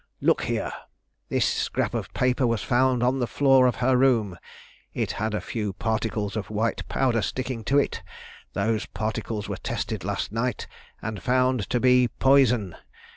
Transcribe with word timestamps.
look 0.19 0.45
here! 0.45 0.71
This 1.29 1.45
scrap 1.45 1.93
of 1.93 2.11
paper 2.15 2.47
was 2.47 2.63
found 2.63 3.03
on 3.03 3.19
the 3.19 3.27
floor 3.27 3.67
of 3.67 3.75
her 3.85 3.95
room; 3.95 4.35
it 4.95 5.11
had 5.21 5.35
a 5.35 5.39
few 5.39 5.73
particles 5.73 6.35
of 6.35 6.49
white 6.49 6.81
powder 6.89 7.21
sticking 7.21 7.63
to 7.65 7.77
it; 7.77 8.01
those 8.53 8.87
particles 8.87 9.47
were 9.47 9.57
tested 9.57 10.03
last 10.03 10.31
night 10.31 10.65
and 11.03 11.21
found 11.21 11.69
to 11.69 11.79
be 11.79 12.07
poison. 12.07 12.75